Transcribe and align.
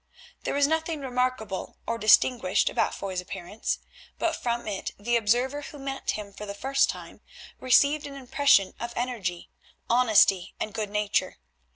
There 0.45 0.55
was 0.55 0.65
nothing 0.65 1.01
remarkable 1.01 1.77
or 1.85 1.99
distinguished 1.99 2.71
about 2.71 2.95
Foy's 2.95 3.21
appearance, 3.21 3.77
but 4.17 4.35
from 4.35 4.67
it 4.67 4.89
the 4.97 5.15
observer, 5.15 5.61
who 5.61 5.77
met 5.77 6.09
him 6.09 6.33
for 6.33 6.47
the 6.47 6.55
first 6.55 6.89
time, 6.89 7.21
received 7.59 8.07
an 8.07 8.15
impression 8.15 8.73
of 8.79 8.93
energy, 8.95 9.51
honesty, 9.91 10.55
and 10.59 10.73
good 10.73 10.89
nature. 10.89 11.37